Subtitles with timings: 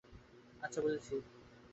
[0.61, 1.15] আচ্ছা, বুঝেছি।